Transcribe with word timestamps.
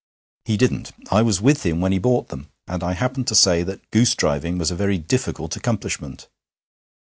He 0.45 0.57
didn't. 0.57 0.93
I 1.11 1.21
was 1.21 1.43
with 1.43 1.63
him 1.63 1.79
when 1.79 1.91
he 1.91 1.99
bought 1.99 2.29
them, 2.29 2.49
and 2.65 2.83
I 2.83 2.93
happened 2.93 3.27
to 3.27 3.35
say 3.35 3.61
that 3.61 3.87
goosedriving 3.91 4.57
was 4.57 4.71
a 4.71 4.75
very 4.75 4.97
difficult 4.97 5.55
accomplishment.' 5.55 6.27